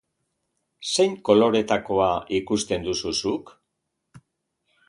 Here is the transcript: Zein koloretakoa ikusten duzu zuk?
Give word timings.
Zein 0.91 1.13
koloretakoa 1.29 2.09
ikusten 2.39 2.91
duzu 2.91 3.15
zuk? 3.23 3.53